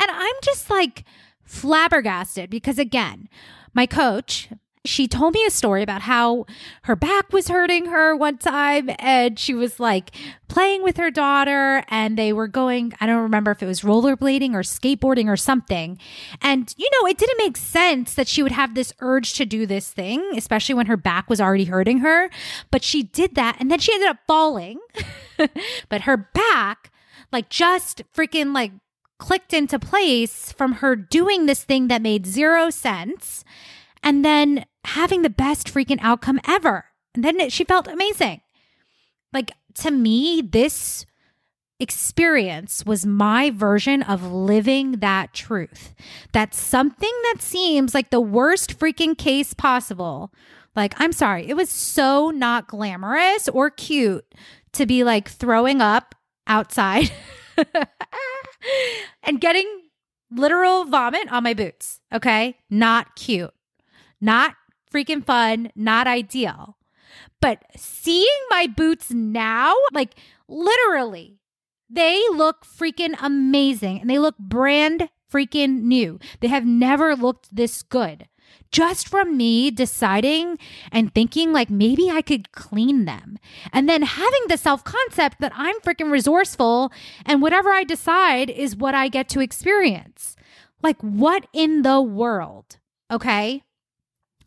I'm 0.00 0.34
just 0.42 0.70
like 0.70 1.04
flabbergasted 1.44 2.50
because, 2.50 2.78
again, 2.78 3.28
my 3.74 3.86
coach, 3.86 4.48
she 4.86 5.06
told 5.08 5.34
me 5.34 5.44
a 5.46 5.50
story 5.50 5.82
about 5.82 6.02
how 6.02 6.46
her 6.82 6.96
back 6.96 7.32
was 7.32 7.48
hurting 7.48 7.86
her 7.86 8.16
one 8.16 8.38
time 8.38 8.90
and 8.98 9.38
she 9.38 9.54
was 9.54 9.78
like 9.78 10.14
playing 10.48 10.82
with 10.82 10.96
her 10.96 11.10
daughter 11.10 11.84
and 11.88 12.16
they 12.16 12.32
were 12.32 12.48
going 12.48 12.92
I 13.00 13.06
don't 13.06 13.22
remember 13.22 13.50
if 13.50 13.62
it 13.62 13.66
was 13.66 13.80
rollerblading 13.80 14.54
or 14.54 14.60
skateboarding 14.60 15.26
or 15.26 15.36
something. 15.36 15.98
And 16.40 16.72
you 16.76 16.88
know 16.92 17.08
it 17.08 17.18
didn't 17.18 17.38
make 17.38 17.56
sense 17.56 18.14
that 18.14 18.28
she 18.28 18.42
would 18.42 18.52
have 18.52 18.74
this 18.74 18.92
urge 19.00 19.34
to 19.34 19.44
do 19.44 19.66
this 19.66 19.90
thing 19.90 20.32
especially 20.36 20.74
when 20.74 20.86
her 20.86 20.96
back 20.96 21.28
was 21.28 21.40
already 21.40 21.64
hurting 21.64 21.98
her. 21.98 22.30
But 22.70 22.82
she 22.82 23.02
did 23.02 23.34
that 23.34 23.56
and 23.60 23.70
then 23.70 23.78
she 23.78 23.92
ended 23.92 24.08
up 24.08 24.18
falling. 24.26 24.80
But 25.90 26.02
her 26.02 26.16
back 26.16 26.90
like 27.30 27.50
just 27.50 28.02
freaking 28.14 28.54
like 28.54 28.72
clicked 29.18 29.52
into 29.52 29.78
place 29.78 30.52
from 30.52 30.72
her 30.74 30.94
doing 30.94 31.46
this 31.46 31.64
thing 31.64 31.88
that 31.88 32.02
made 32.02 32.26
zero 32.26 32.70
sense. 32.70 33.44
And 34.02 34.24
then 34.24 34.64
having 34.86 35.22
the 35.22 35.30
best 35.30 35.72
freaking 35.72 35.98
outcome 36.00 36.40
ever. 36.46 36.86
And 37.14 37.24
then 37.24 37.40
it, 37.40 37.52
she 37.52 37.64
felt 37.64 37.88
amazing. 37.88 38.40
Like 39.32 39.52
to 39.76 39.90
me, 39.90 40.42
this 40.42 41.06
experience 41.78 42.86
was 42.86 43.04
my 43.04 43.50
version 43.50 44.02
of 44.02 44.32
living 44.32 44.92
that 44.92 45.34
truth. 45.34 45.94
That 46.32 46.54
something 46.54 47.12
that 47.24 47.42
seems 47.42 47.94
like 47.94 48.10
the 48.10 48.20
worst 48.20 48.78
freaking 48.78 49.16
case 49.16 49.52
possible. 49.52 50.32
Like, 50.74 50.94
I'm 50.98 51.12
sorry, 51.12 51.48
it 51.48 51.54
was 51.54 51.70
so 51.70 52.30
not 52.30 52.68
glamorous 52.68 53.48
or 53.48 53.70
cute 53.70 54.26
to 54.72 54.86
be 54.86 55.04
like 55.04 55.28
throwing 55.28 55.80
up 55.80 56.14
outside 56.46 57.10
and 59.22 59.40
getting 59.40 59.66
literal 60.30 60.84
vomit 60.84 61.30
on 61.32 61.42
my 61.42 61.54
boots. 61.54 62.00
Okay. 62.12 62.56
Not 62.68 63.16
cute. 63.16 63.52
Not 64.20 64.54
freaking 64.96 65.24
fun, 65.24 65.70
not 65.74 66.06
ideal. 66.06 66.76
But 67.40 67.62
seeing 67.76 68.26
my 68.48 68.66
boots 68.66 69.10
now, 69.10 69.74
like 69.92 70.14
literally, 70.48 71.38
they 71.90 72.22
look 72.32 72.64
freaking 72.64 73.14
amazing 73.20 74.00
and 74.00 74.08
they 74.08 74.18
look 74.18 74.38
brand 74.38 75.10
freaking 75.30 75.82
new. 75.82 76.18
They 76.40 76.48
have 76.48 76.64
never 76.64 77.14
looked 77.14 77.54
this 77.54 77.82
good. 77.82 78.28
Just 78.72 79.08
from 79.08 79.36
me 79.36 79.70
deciding 79.70 80.58
and 80.90 81.14
thinking 81.14 81.52
like 81.52 81.70
maybe 81.70 82.10
I 82.10 82.22
could 82.22 82.52
clean 82.52 83.04
them. 83.04 83.38
And 83.72 83.88
then 83.88 84.02
having 84.02 84.42
the 84.48 84.56
self 84.56 84.82
concept 84.82 85.40
that 85.40 85.52
I'm 85.54 85.78
freaking 85.80 86.10
resourceful 86.10 86.90
and 87.24 87.42
whatever 87.42 87.70
I 87.70 87.84
decide 87.84 88.50
is 88.50 88.76
what 88.76 88.94
I 88.94 89.08
get 89.08 89.28
to 89.30 89.40
experience. 89.40 90.36
Like, 90.82 91.00
what 91.00 91.46
in 91.52 91.82
the 91.82 92.00
world? 92.00 92.78
Okay. 93.10 93.62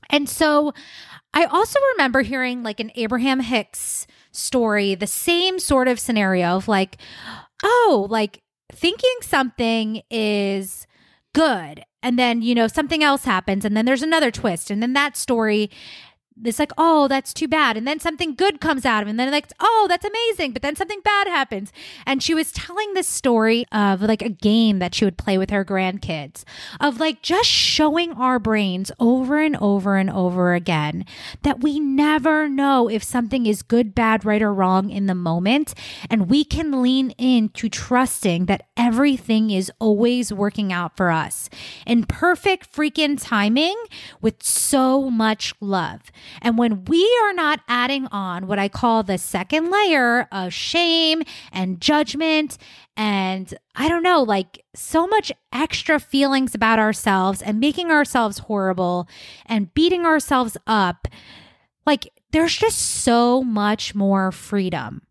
And 0.10 0.28
so 0.30 0.74
I 1.34 1.46
also 1.46 1.80
remember 1.94 2.22
hearing 2.22 2.64
like 2.64 2.80
an 2.80 2.92
Abraham 2.96 3.40
Hicks 3.40 4.08
story, 4.32 4.96
the 4.96 5.08
same 5.08 5.60
sort 5.60 5.88
of 5.88 6.00
scenario 6.00 6.58
of 6.58 6.68
like, 6.68 6.98
oh, 7.64 8.08
like 8.10 8.42
thinking 8.72 9.16
something 9.22 10.02
is 10.10 10.88
good 11.34 11.84
and 12.02 12.18
then 12.18 12.42
you 12.42 12.56
know 12.56 12.68
something 12.68 13.04
else 13.04 13.24
happens 13.24 13.64
and 13.64 13.78
then 13.78 13.86
there's 13.86 14.02
another 14.02 14.32
twist 14.32 14.72
and 14.72 14.82
then 14.82 14.94
that 14.94 15.16
story 15.16 15.70
it's 16.44 16.60
like, 16.60 16.72
oh, 16.78 17.08
that's 17.08 17.34
too 17.34 17.48
bad. 17.48 17.78
And 17.78 17.88
then 17.88 18.00
something 18.00 18.36
good 18.36 18.62
comes 18.62 18.86
out 18.86 19.02
of 19.02 19.08
it. 19.08 19.12
And 19.12 19.20
then 19.20 19.32
like, 19.32 19.52
oh, 19.60 19.86
that's 19.90 20.06
amazing. 20.06 20.54
But 20.54 20.62
then 20.62 20.76
something 20.76 21.02
bad 21.04 21.28
happens. 21.28 21.72
And 22.06 22.24
she 22.24 22.34
was 22.34 22.52
telling 22.52 22.94
this 22.94 23.08
story 23.08 23.66
of 23.72 24.02
like 24.02 24.22
a 24.22 24.30
game 24.30 24.80
that 24.80 24.96
she 24.96 25.06
would 25.06 25.18
play 25.18 25.38
with 25.38 25.50
her 25.50 25.66
grandkids 25.66 26.44
of 26.80 27.00
like 27.00 27.22
just 27.22 27.50
showing 27.50 28.14
our 28.14 28.40
brains 28.40 28.92
over 29.00 29.42
and 29.42 29.58
over 29.58 29.98
and 29.98 30.10
over 30.10 30.54
again 30.54 31.06
that 31.44 31.62
we 31.62 31.80
never 31.80 32.48
know 32.48 32.90
if 32.90 33.04
something 33.04 33.46
is 33.46 33.62
good, 33.62 33.94
bad, 33.94 34.26
right, 34.26 34.42
or 34.42 34.54
wrong 34.54 34.90
in 34.90 35.08
the 35.08 35.16
moment. 35.16 35.74
And 36.10 36.30
we 36.30 36.44
can 36.44 36.82
lean 36.82 37.12
into 37.12 37.70
trusting 37.70 38.46
that 38.46 38.64
everything 38.78 39.52
is 39.52 39.72
always 39.80 40.32
working 40.32 40.72
out 40.72 40.96
for 40.96 41.12
us 41.12 41.50
in 41.86 42.06
perfect 42.06 42.72
freaking 42.74 43.22
timing 43.22 43.76
with 44.22 44.42
so 44.44 45.10
much 45.10 45.54
love. 45.60 46.12
And 46.42 46.58
when 46.58 46.86
we 46.86 47.04
are 47.24 47.34
not 47.34 47.62
adding 47.68 48.08
on 48.08 48.48
what 48.48 48.60
I 48.60 48.70
call 48.70 49.04
the 49.04 49.18
second 49.18 49.72
layer 49.72 50.28
of 50.32 50.54
shame 50.54 51.24
and 51.52 51.82
judgment 51.82 52.58
and 52.96 53.54
I 53.76 53.88
don't 53.88 54.04
know, 54.04 54.22
like 54.22 54.66
so 54.76 55.08
much 55.08 55.32
extra 55.54 56.00
feelings 56.00 56.54
about 56.54 56.80
ourselves 56.80 57.42
and 57.42 57.60
making 57.60 57.92
ourselves 57.92 58.40
horrible 58.40 59.08
and 59.46 59.74
beating 59.74 60.06
ourselves 60.06 60.58
up, 60.68 61.08
like 61.86 62.12
there's 62.32 62.58
just 62.58 62.78
so 62.78 63.42
much 63.44 63.96
more 63.96 64.32
freedom. 64.32 65.02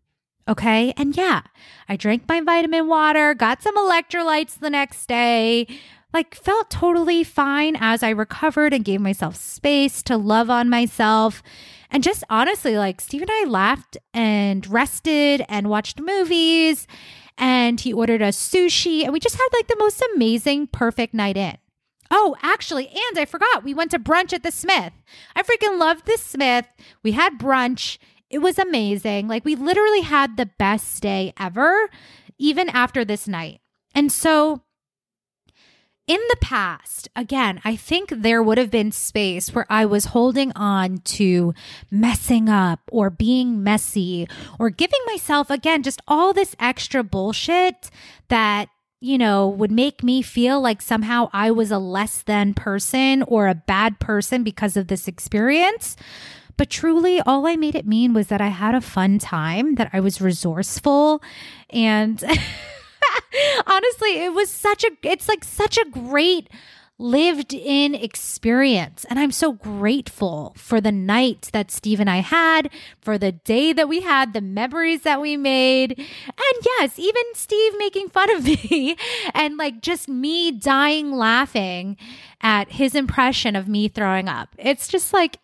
Okay. 0.47 0.93
And 0.97 1.15
yeah, 1.15 1.41
I 1.87 1.95
drank 1.95 2.27
my 2.27 2.41
vitamin 2.41 2.87
water, 2.87 3.35
got 3.35 3.61
some 3.61 3.77
electrolytes 3.77 4.59
the 4.59 4.69
next 4.69 5.05
day, 5.07 5.67
like 6.13 6.35
felt 6.35 6.69
totally 6.69 7.23
fine 7.23 7.77
as 7.79 8.03
I 8.03 8.09
recovered 8.09 8.73
and 8.73 8.83
gave 8.85 9.01
myself 9.01 9.35
space 9.35 10.01
to 10.03 10.17
love 10.17 10.49
on 10.49 10.69
myself. 10.69 11.43
And 11.91 12.03
just 12.03 12.23
honestly, 12.29 12.77
like 12.77 13.01
Steve 13.01 13.21
and 13.21 13.31
I 13.31 13.45
laughed 13.45 13.97
and 14.13 14.65
rested 14.67 15.43
and 15.47 15.69
watched 15.69 15.99
movies. 15.99 16.87
And 17.37 17.79
he 17.79 17.93
ordered 17.93 18.21
us 18.21 18.37
sushi. 18.37 19.03
And 19.03 19.13
we 19.13 19.19
just 19.19 19.35
had 19.35 19.47
like 19.53 19.67
the 19.67 19.77
most 19.77 20.03
amazing, 20.13 20.67
perfect 20.67 21.13
night 21.13 21.37
in. 21.37 21.57
Oh, 22.11 22.35
actually, 22.41 22.87
and 22.87 23.19
I 23.19 23.25
forgot, 23.25 23.63
we 23.63 23.73
went 23.73 23.91
to 23.91 23.99
brunch 23.99 24.33
at 24.33 24.41
the 24.41 24.51
Smith. 24.51 24.93
I 25.35 25.43
freaking 25.43 25.77
loved 25.79 26.07
the 26.07 26.17
Smith. 26.17 26.65
We 27.03 27.11
had 27.11 27.37
brunch. 27.37 27.99
It 28.31 28.39
was 28.39 28.57
amazing. 28.57 29.27
Like, 29.27 29.45
we 29.45 29.55
literally 29.55 30.01
had 30.01 30.35
the 30.35 30.47
best 30.47 31.03
day 31.03 31.33
ever, 31.39 31.89
even 32.39 32.67
after 32.69 33.05
this 33.05 33.27
night. 33.27 33.61
And 33.93 34.11
so, 34.11 34.63
in 36.09 36.19
the 36.31 36.37
past, 36.41 37.07
again, 37.15 37.61
I 37.63 37.75
think 37.75 38.09
there 38.09 38.41
would 38.41 38.57
have 38.57 38.71
been 38.71 38.91
space 38.91 39.53
where 39.53 39.67
I 39.69 39.85
was 39.85 40.05
holding 40.05 40.51
on 40.53 40.97
to 41.19 41.53
messing 41.91 42.49
up 42.49 42.79
or 42.91 43.11
being 43.11 43.63
messy 43.63 44.27
or 44.57 44.71
giving 44.71 44.99
myself, 45.05 45.51
again, 45.51 45.83
just 45.83 46.01
all 46.07 46.33
this 46.33 46.55
extra 46.59 47.03
bullshit 47.03 47.91
that, 48.29 48.69
you 48.99 49.19
know, 49.19 49.47
would 49.47 49.71
make 49.71 50.03
me 50.03 50.23
feel 50.23 50.59
like 50.59 50.81
somehow 50.81 51.29
I 51.31 51.51
was 51.51 51.69
a 51.69 51.77
less 51.77 52.23
than 52.23 52.55
person 52.55 53.21
or 53.21 53.47
a 53.47 53.53
bad 53.53 53.99
person 53.99 54.41
because 54.41 54.75
of 54.75 54.87
this 54.87 55.07
experience. 55.07 55.95
But 56.57 56.71
truly, 56.71 57.21
all 57.21 57.45
I 57.45 57.55
made 57.55 57.75
it 57.75 57.85
mean 57.85 58.13
was 58.13 58.29
that 58.29 58.41
I 58.41 58.47
had 58.47 58.73
a 58.73 58.81
fun 58.81 59.19
time, 59.19 59.75
that 59.75 59.91
I 59.93 59.99
was 59.99 60.21
resourceful, 60.21 61.21
and 61.69 62.23
honestly, 63.67 64.23
it 64.23 64.33
was 64.33 64.49
such 64.49 64.83
a, 64.83 64.91
it's 65.03 65.27
like 65.27 65.43
such 65.43 65.77
a 65.77 65.89
great 65.89 66.49
lived 66.99 67.53
in 67.53 67.95
experience. 67.95 69.05
And 69.09 69.17
I'm 69.17 69.31
so 69.31 69.53
grateful 69.53 70.53
for 70.57 70.81
the 70.81 70.91
night 70.91 71.49
that 71.53 71.71
Steve 71.71 72.01
and 72.01 72.09
I 72.09 72.17
had, 72.17 72.69
for 72.99 73.17
the 73.17 73.31
day 73.31 73.71
that 73.71 73.87
we 73.87 74.01
had, 74.01 74.33
the 74.33 74.41
memories 74.41 75.03
that 75.03 75.21
we 75.21 75.37
made. 75.37 75.97
And 75.97 76.65
yes, 76.65 76.99
even 76.99 77.23
Steve 77.33 77.73
making 77.77 78.09
fun 78.09 78.29
of 78.35 78.43
me 78.69 78.97
and 79.33 79.57
like 79.57 79.81
just 79.81 80.09
me 80.09 80.51
dying 80.51 81.13
laughing 81.13 81.95
at 82.41 82.73
his 82.73 82.93
impression 82.93 83.55
of 83.55 83.69
me 83.69 83.87
throwing 83.87 84.27
up. 84.27 84.53
It's 84.57 84.89
just 84.89 85.13
like, 85.13 85.39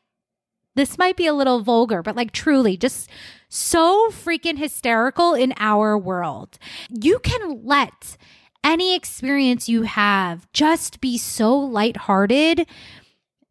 this 0.76 0.98
might 0.98 1.16
be 1.16 1.28
a 1.28 1.34
little 1.34 1.62
vulgar, 1.62 2.02
but 2.02 2.16
like 2.16 2.32
truly 2.32 2.78
just 2.78 3.10
so 3.50 4.10
freaking 4.10 4.58
hysterical 4.58 5.34
in 5.34 5.54
our 5.58 5.98
world. 5.98 6.58
You 6.90 7.20
can 7.20 7.62
let 7.64 8.18
any 8.64 8.96
experience 8.96 9.70
you 9.70 9.84
have 9.84 10.52
just 10.52 11.00
be 11.00 11.18
so 11.18 11.58
lighthearted. 11.58 12.68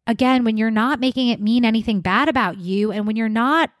Again, 0.07 0.43
when 0.43 0.57
you're 0.57 0.69
not 0.69 0.99
making 0.99 1.29
it 1.29 1.41
mean 1.41 1.65
anything 1.65 2.01
bad 2.01 2.29
about 2.29 2.57
you 2.57 2.91
and 2.91 3.07
when 3.07 3.15
you're 3.15 3.29
not 3.29 3.71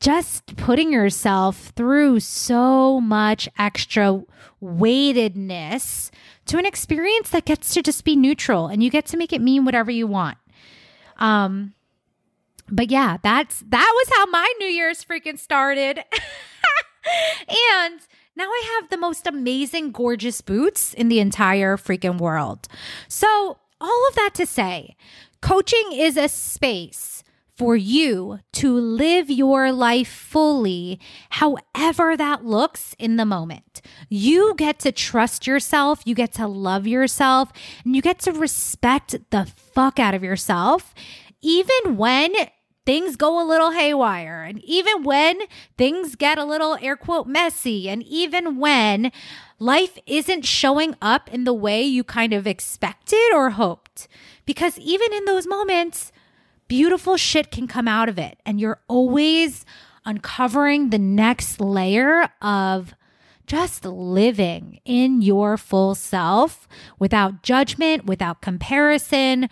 just 0.00 0.56
putting 0.56 0.92
yourself 0.92 1.72
through 1.76 2.20
so 2.20 3.00
much 3.00 3.48
extra 3.58 4.22
weightedness 4.60 6.10
to 6.46 6.58
an 6.58 6.66
experience 6.66 7.30
that 7.30 7.44
gets 7.44 7.72
to 7.74 7.82
just 7.82 8.04
be 8.04 8.14
neutral 8.14 8.66
and 8.66 8.82
you 8.82 8.90
get 8.90 9.06
to 9.06 9.16
make 9.16 9.32
it 9.32 9.40
mean 9.40 9.64
whatever 9.64 9.90
you 9.90 10.06
want. 10.06 10.36
Um, 11.16 11.73
but 12.68 12.90
yeah, 12.90 13.18
that's 13.22 13.60
that 13.68 13.92
was 13.94 14.08
how 14.16 14.26
my 14.26 14.52
New 14.58 14.66
Year's 14.66 15.04
freaking 15.04 15.38
started. 15.38 15.98
and 17.48 18.00
now 18.36 18.44
I 18.44 18.78
have 18.80 18.90
the 18.90 18.96
most 18.96 19.26
amazing, 19.26 19.92
gorgeous 19.92 20.40
boots 20.40 20.94
in 20.94 21.08
the 21.08 21.20
entire 21.20 21.76
freaking 21.76 22.18
world. 22.18 22.66
So, 23.08 23.58
all 23.80 24.08
of 24.08 24.14
that 24.16 24.30
to 24.34 24.46
say, 24.46 24.96
coaching 25.40 25.92
is 25.92 26.16
a 26.16 26.28
space 26.28 27.22
for 27.56 27.76
you 27.76 28.40
to 28.52 28.76
live 28.76 29.30
your 29.30 29.70
life 29.70 30.08
fully, 30.08 30.98
however 31.30 32.16
that 32.16 32.44
looks 32.44 32.96
in 32.98 33.16
the 33.16 33.24
moment. 33.24 33.80
You 34.08 34.54
get 34.56 34.80
to 34.80 34.90
trust 34.90 35.46
yourself, 35.46 36.02
you 36.04 36.16
get 36.16 36.32
to 36.32 36.48
love 36.48 36.86
yourself, 36.86 37.52
and 37.84 37.94
you 37.94 38.02
get 38.02 38.18
to 38.20 38.32
respect 38.32 39.16
the 39.30 39.44
fuck 39.46 40.00
out 40.00 40.14
of 40.14 40.24
yourself, 40.24 40.92
even 41.44 41.96
when 41.96 42.32
things 42.86 43.16
go 43.16 43.40
a 43.40 43.46
little 43.46 43.70
haywire, 43.70 44.42
and 44.42 44.62
even 44.64 45.02
when 45.02 45.38
things 45.76 46.16
get 46.16 46.38
a 46.38 46.44
little 46.44 46.76
air 46.80 46.96
quote 46.96 47.26
messy, 47.26 47.88
and 47.88 48.02
even 48.02 48.58
when 48.58 49.12
life 49.58 49.98
isn't 50.06 50.44
showing 50.44 50.94
up 51.00 51.32
in 51.32 51.44
the 51.44 51.54
way 51.54 51.82
you 51.82 52.02
kind 52.02 52.32
of 52.32 52.46
expected 52.46 53.32
or 53.32 53.50
hoped. 53.50 54.08
Because 54.46 54.78
even 54.78 55.12
in 55.12 55.24
those 55.24 55.46
moments, 55.46 56.12
beautiful 56.68 57.16
shit 57.16 57.50
can 57.50 57.66
come 57.66 57.88
out 57.88 58.08
of 58.08 58.18
it. 58.18 58.38
And 58.44 58.60
you're 58.60 58.80
always 58.88 59.64
uncovering 60.04 60.90
the 60.90 60.98
next 60.98 61.60
layer 61.60 62.28
of 62.42 62.94
just 63.46 63.84
living 63.84 64.80
in 64.84 65.22
your 65.22 65.56
full 65.56 65.94
self 65.94 66.66
without 66.98 67.42
judgment, 67.42 68.06
without 68.06 68.42
comparison, 68.42 69.48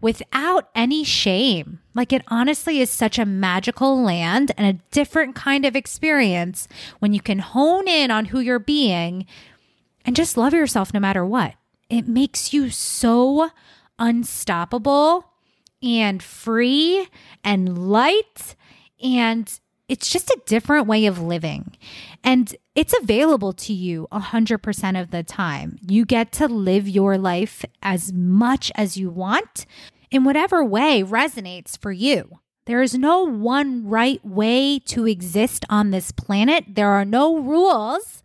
without 0.00 0.68
any 0.74 1.04
shame. 1.04 1.80
Like 1.94 2.12
it 2.12 2.22
honestly 2.28 2.80
is 2.80 2.90
such 2.90 3.18
a 3.18 3.26
magical 3.26 4.00
land 4.00 4.52
and 4.56 4.66
a 4.66 4.82
different 4.92 5.34
kind 5.34 5.64
of 5.64 5.74
experience 5.74 6.68
when 6.98 7.12
you 7.12 7.20
can 7.20 7.40
hone 7.40 7.88
in 7.88 8.10
on 8.10 8.26
who 8.26 8.40
you're 8.40 8.58
being 8.58 9.26
and 10.04 10.16
just 10.16 10.36
love 10.36 10.54
yourself 10.54 10.94
no 10.94 11.00
matter 11.00 11.24
what. 11.24 11.54
It 11.90 12.06
makes 12.06 12.52
you 12.52 12.70
so 12.70 13.50
unstoppable 13.98 15.24
and 15.82 16.22
free 16.22 17.08
and 17.42 17.90
light. 17.90 18.54
And 19.02 19.58
it's 19.88 20.10
just 20.10 20.28
a 20.28 20.40
different 20.46 20.86
way 20.86 21.06
of 21.06 21.20
living. 21.20 21.76
And 22.22 22.54
it's 22.74 22.94
available 23.00 23.52
to 23.54 23.72
you 23.72 24.06
100% 24.12 25.00
of 25.00 25.10
the 25.10 25.22
time. 25.22 25.78
You 25.80 26.04
get 26.04 26.30
to 26.32 26.46
live 26.46 26.88
your 26.88 27.16
life 27.16 27.64
as 27.82 28.12
much 28.12 28.70
as 28.74 28.96
you 28.96 29.10
want 29.10 29.64
in 30.10 30.24
whatever 30.24 30.64
way 30.64 31.02
resonates 31.02 31.78
for 31.78 31.90
you. 31.90 32.38
There 32.66 32.82
is 32.82 32.94
no 32.94 33.22
one 33.22 33.88
right 33.88 34.22
way 34.22 34.78
to 34.80 35.06
exist 35.06 35.64
on 35.70 35.90
this 35.90 36.12
planet. 36.12 36.64
There 36.68 36.90
are 36.90 37.06
no 37.06 37.38
rules. 37.38 38.22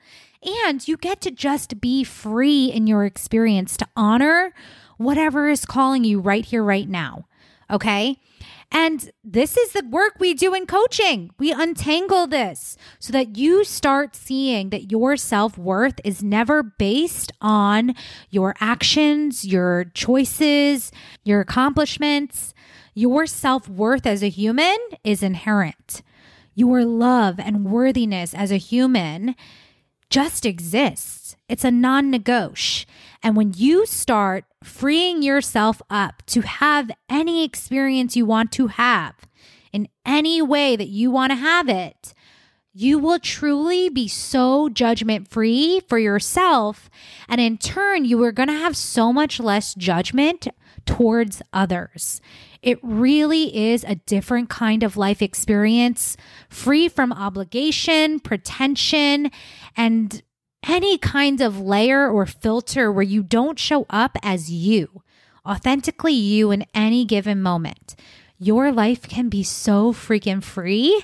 And 0.68 0.86
you 0.86 0.98
get 0.98 1.22
to 1.22 1.32
just 1.32 1.80
be 1.80 2.04
free 2.04 2.66
in 2.66 2.86
your 2.86 3.06
experience 3.06 3.78
to 3.78 3.88
honor 3.96 4.54
whatever 4.98 5.48
is 5.48 5.64
calling 5.64 6.04
you 6.04 6.20
right 6.20 6.44
here, 6.44 6.64
right 6.64 6.90
now. 6.90 7.26
Okay. 7.72 8.20
And 8.76 9.12
this 9.24 9.56
is 9.56 9.72
the 9.72 9.86
work 9.88 10.16
we 10.20 10.34
do 10.34 10.56
in 10.56 10.66
coaching. 10.66 11.30
We 11.38 11.52
untangle 11.52 12.26
this 12.26 12.76
so 12.98 13.14
that 13.14 13.38
you 13.38 13.64
start 13.64 14.16
seeing 14.16 14.72
that 14.72 14.92
your 14.92 15.16
self 15.16 15.60
worth 15.60 16.02
is 16.04 16.24
never 16.24 16.64
based 16.64 17.32
on 17.40 17.94
your 18.32 18.56
actions, 18.60 19.46
your 19.46 19.86
choices, 19.94 20.92
your 21.24 21.40
accomplishments. 21.40 22.56
Your 22.96 23.26
self 23.26 23.68
worth 23.68 24.06
as 24.06 24.24
a 24.24 24.30
human 24.30 24.78
is 25.04 25.24
inherent. 25.24 26.02
Your 26.56 26.86
love 26.86 27.40
and 27.40 27.66
worthiness 27.66 28.34
as 28.34 28.52
a 28.52 28.58
human 28.58 29.36
just 30.10 30.46
exists. 30.46 31.36
It's 31.50 31.64
a 31.64 31.72
non 31.72 32.12
negotiable. 32.12 32.92
And 33.24 33.38
when 33.38 33.54
you 33.56 33.86
start 33.86 34.46
freeing 34.64 35.22
yourself 35.22 35.82
up 35.90 36.24
to 36.28 36.42
have 36.42 36.92
any 37.10 37.44
experience 37.44 38.16
you 38.16 38.26
want 38.26 38.52
to 38.54 38.68
have 38.68 39.16
in 39.72 39.88
any 40.06 40.42
way 40.42 40.76
that 40.76 40.88
you 40.88 41.12
want 41.12 41.32
to 41.32 41.36
have 41.36 41.68
it, 41.68 42.14
you 42.74 42.98
will 42.98 43.20
truly 43.20 43.90
be 43.90 44.08
so 44.08 44.70
judgment 44.70 45.28
free 45.28 45.82
for 45.88 45.98
yourself. 45.98 46.90
And 47.28 47.40
in 47.40 47.58
turn, 47.58 48.06
you 48.06 48.22
are 48.24 48.32
going 48.32 48.48
to 48.48 48.54
have 48.54 48.78
so 48.78 49.14
much 49.14 49.40
less 49.40 49.76
judgment 49.76 50.48
towards 50.86 51.42
others. 51.52 52.22
It 52.62 52.80
really 52.82 53.56
is 53.56 53.84
a 53.84 53.96
different 53.96 54.50
kind 54.50 54.84
of 54.84 54.98
life 54.98 55.22
experience, 55.22 56.18
free 56.50 56.88
from 56.88 57.12
obligation, 57.12 58.20
pretension, 58.20 59.30
and 59.76 60.24
any 60.68 60.98
kind 60.98 61.42
of 61.42 61.60
layer 61.60 62.10
or 62.10 62.26
filter 62.26 62.92
where 62.92 63.04
you 63.04 63.24
don't 63.24 63.60
show 63.60 63.86
up 63.90 64.18
as 64.24 64.52
you, 64.52 65.04
authentically 65.46 66.14
you 66.14 66.52
in 66.52 66.66
any 66.74 67.06
given 67.06 67.42
moment. 67.42 67.96
Your 68.40 68.72
life 68.72 69.08
can 69.08 69.30
be 69.30 69.44
so 69.44 69.94
freaking 69.94 70.44
free. 70.44 71.04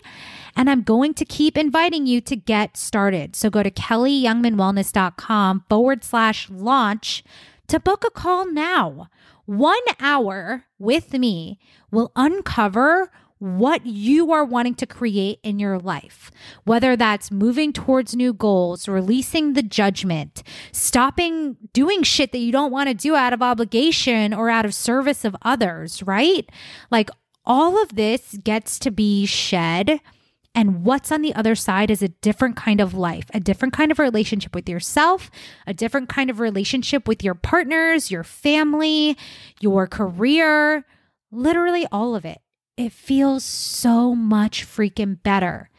And 0.56 0.70
I'm 0.70 0.82
going 0.82 1.14
to 1.14 1.24
keep 1.24 1.58
inviting 1.58 2.06
you 2.06 2.20
to 2.22 2.36
get 2.36 2.76
started. 2.76 3.36
So 3.36 3.50
go 3.50 3.64
to 3.64 3.72
kelliyoungmanwellness.com 3.72 5.66
forward 5.70 6.04
slash 6.04 6.50
launch 6.50 7.24
to 7.68 7.80
book 7.80 8.04
a 8.06 8.10
call 8.10 8.52
now. 8.52 9.10
One 9.46 9.80
hour 10.00 10.66
with 10.78 11.14
me 11.14 11.60
will 11.92 12.12
uncover 12.16 13.12
what 13.40 13.86
you 13.86 14.34
are 14.34 14.44
wanting 14.44 14.76
to 14.76 14.86
create 14.86 15.40
in 15.44 15.60
your 15.60 15.80
life, 15.80 16.30
whether 16.66 16.96
that's 16.96 17.32
moving 17.32 17.72
towards 17.72 18.16
new 18.16 18.34
goals, 18.34 18.88
releasing 18.88 19.54
the 19.54 19.64
judgment, 19.64 20.44
stopping 20.74 21.56
doing 21.72 22.04
shit 22.04 22.34
that 22.34 22.40
you 22.40 22.52
don't 22.52 22.72
want 22.72 22.90
to 22.90 22.94
do 22.94 23.16
out 23.16 23.34
of 23.34 23.42
obligation 23.42 24.34
or 24.34 24.50
out 24.50 24.66
of 24.66 24.74
service 24.74 25.24
of 25.24 25.36
others, 25.42 26.04
right? 26.04 26.50
Like 26.92 27.10
all 27.46 27.82
of 27.82 27.96
this 27.96 28.38
gets 28.44 28.78
to 28.80 28.92
be 28.92 29.26
shed. 29.26 30.02
And 30.56 30.84
what's 30.84 31.12
on 31.12 31.22
the 31.22 31.34
other 31.36 31.56
side 31.56 31.90
is 31.90 32.02
a 32.02 32.10
different 32.10 32.58
kind 32.58 32.82
of 32.82 32.94
life, 32.94 33.26
a 33.34 33.40
different 33.40 33.74
kind 33.74 33.92
of 33.92 34.00
relationship 34.00 34.54
with 34.54 34.68
yourself, 34.68 35.32
a 35.66 35.74
different 35.74 36.10
kind 36.10 36.30
of 36.30 36.40
relationship 36.40 37.08
with 37.08 37.24
your 37.24 37.36
partners, 37.36 38.12
your 38.12 38.24
family, 38.24 39.16
your 39.62 39.88
career, 39.88 40.86
literally 41.32 41.86
all 41.92 42.16
of 42.16 42.26
it 42.26 42.42
it 42.80 42.94
feels 42.94 43.44
so 43.44 44.16
much 44.16 44.66
freaking 44.66 45.22
better. 45.22 45.70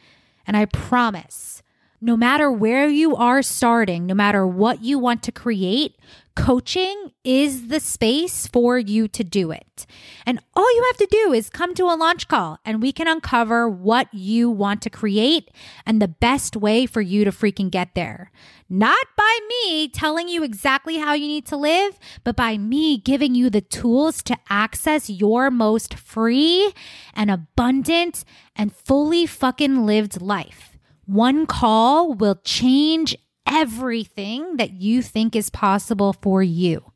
And 0.45 0.55
I 0.55 0.65
promise, 0.65 1.63
no 2.01 2.17
matter 2.17 2.51
where 2.51 2.87
you 2.87 3.15
are 3.15 3.41
starting, 3.41 4.05
no 4.05 4.15
matter 4.15 4.45
what 4.45 4.83
you 4.83 4.97
want 4.97 5.21
to 5.23 5.31
create, 5.31 5.95
Coaching 6.35 7.11
is 7.25 7.67
the 7.67 7.81
space 7.81 8.47
for 8.47 8.79
you 8.79 9.09
to 9.09 9.23
do 9.23 9.51
it. 9.51 9.85
And 10.25 10.39
all 10.53 10.75
you 10.75 10.83
have 10.89 10.97
to 10.97 11.07
do 11.11 11.33
is 11.33 11.49
come 11.49 11.75
to 11.75 11.83
a 11.83 11.97
launch 11.97 12.29
call 12.29 12.57
and 12.63 12.81
we 12.81 12.93
can 12.93 13.07
uncover 13.07 13.67
what 13.67 14.07
you 14.13 14.49
want 14.49 14.81
to 14.83 14.89
create 14.89 15.51
and 15.85 16.01
the 16.01 16.07
best 16.07 16.55
way 16.55 16.85
for 16.85 17.01
you 17.01 17.25
to 17.25 17.31
freaking 17.31 17.69
get 17.69 17.95
there. 17.95 18.31
Not 18.69 19.05
by 19.17 19.39
me 19.49 19.89
telling 19.89 20.29
you 20.29 20.41
exactly 20.41 20.99
how 20.99 21.13
you 21.13 21.27
need 21.27 21.45
to 21.47 21.57
live, 21.57 21.99
but 22.23 22.37
by 22.37 22.57
me 22.57 22.97
giving 22.97 23.35
you 23.35 23.49
the 23.49 23.59
tools 23.59 24.23
to 24.23 24.37
access 24.49 25.09
your 25.09 25.51
most 25.51 25.95
free 25.95 26.71
and 27.13 27.29
abundant 27.29 28.23
and 28.55 28.73
fully 28.73 29.25
fucking 29.25 29.85
lived 29.85 30.21
life. 30.21 30.70
One 31.11 31.45
call 31.45 32.13
will 32.13 32.39
change 32.45 33.17
everything 33.45 34.55
that 34.55 34.71
you 34.71 35.01
think 35.01 35.35
is 35.35 35.49
possible 35.49 36.13
for 36.13 36.41
you. 36.41 36.93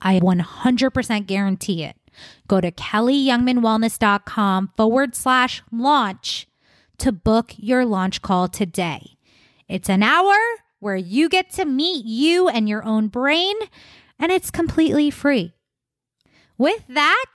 I 0.00 0.20
100% 0.20 1.26
guarantee 1.26 1.82
it. 1.82 1.96
Go 2.46 2.60
to 2.60 2.70
kelliyoungmanwellness.com 2.70 4.70
forward 4.76 5.16
slash 5.16 5.60
launch 5.72 6.46
to 6.98 7.10
book 7.10 7.54
your 7.56 7.84
launch 7.84 8.22
call 8.22 8.46
today. 8.46 9.16
It's 9.68 9.88
an 9.88 10.04
hour 10.04 10.36
where 10.78 10.94
you 10.94 11.28
get 11.28 11.50
to 11.54 11.64
meet 11.64 12.04
you 12.04 12.46
and 12.46 12.68
your 12.68 12.84
own 12.84 13.08
brain, 13.08 13.56
and 14.20 14.30
it's 14.30 14.52
completely 14.52 15.10
free. 15.10 15.52
With 16.56 16.86
that, 16.86 17.26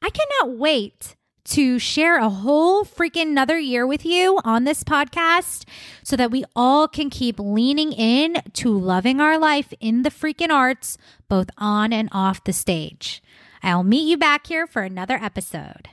I 0.00 0.10
cannot 0.10 0.58
wait 0.58 1.16
to 1.44 1.78
share 1.78 2.18
a 2.18 2.28
whole 2.28 2.84
freaking 2.84 3.30
another 3.30 3.58
year 3.58 3.86
with 3.86 4.04
you 4.04 4.40
on 4.44 4.64
this 4.64 4.84
podcast 4.84 5.64
so 6.02 6.16
that 6.16 6.30
we 6.30 6.44
all 6.54 6.88
can 6.88 7.10
keep 7.10 7.38
leaning 7.38 7.92
in 7.92 8.42
to 8.54 8.76
loving 8.76 9.20
our 9.20 9.38
life 9.38 9.72
in 9.80 10.02
the 10.02 10.10
freaking 10.10 10.50
arts, 10.50 10.98
both 11.28 11.50
on 11.58 11.92
and 11.92 12.08
off 12.12 12.44
the 12.44 12.52
stage. 12.52 13.22
I'll 13.62 13.84
meet 13.84 14.08
you 14.08 14.16
back 14.16 14.46
here 14.46 14.66
for 14.66 14.82
another 14.82 15.16
episode. 15.16 15.88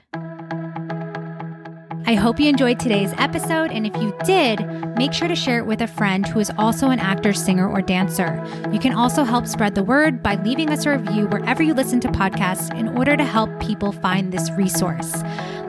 I 2.07 2.15
hope 2.15 2.39
you 2.39 2.47
enjoyed 2.47 2.79
today's 2.79 3.11
episode, 3.17 3.69
and 3.69 3.85
if 3.85 3.93
you 3.97 4.17
did, 4.23 4.65
make 4.97 5.11
sure 5.11 5.27
to 5.27 5.35
share 5.35 5.57
it 5.57 5.65
with 5.65 5.81
a 5.81 5.87
friend 5.87 6.25
who 6.25 6.39
is 6.39 6.49
also 6.57 6.89
an 6.89 6.99
actor, 6.99 7.33
singer, 7.33 7.69
or 7.69 7.81
dancer. 7.81 8.41
You 8.71 8.79
can 8.79 8.93
also 8.93 9.25
help 9.25 9.45
spread 9.45 9.75
the 9.75 9.83
word 9.83 10.23
by 10.23 10.35
leaving 10.35 10.69
us 10.69 10.85
a 10.85 10.97
review 10.97 11.27
wherever 11.27 11.61
you 11.61 11.73
listen 11.73 11.99
to 11.99 12.07
podcasts 12.07 12.73
in 12.79 12.87
order 12.97 13.17
to 13.17 13.25
help 13.25 13.59
people 13.59 13.91
find 13.91 14.31
this 14.31 14.49
resource. 14.51 15.17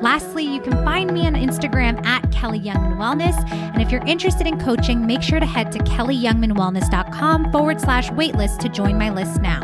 Lastly, 0.01 0.44
you 0.44 0.61
can 0.61 0.74
find 0.85 1.12
me 1.12 1.27
on 1.27 1.35
Instagram 1.35 2.07
at 2.07 2.22
Kelli 2.31 2.62
Youngman 2.62 2.98
Wellness. 2.98 3.37
And 3.51 3.83
if 3.83 3.90
you're 3.90 4.07
interested 4.07 4.46
in 4.46 4.61
coaching, 4.61 5.05
make 5.05 5.22
sure 5.22 5.40
to 5.40 5.46
head 5.46 5.72
to 5.72 5.81
kelliyoungmanwellness.com 5.81 7.51
forward 7.51 7.81
slash 7.81 8.11
waitlist 8.11 8.61
to 8.61 8.68
join 8.68 8.96
my 8.96 9.11
list 9.11 9.42
now. 9.42 9.61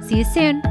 See 0.00 0.18
you 0.18 0.24
soon. 0.24 0.62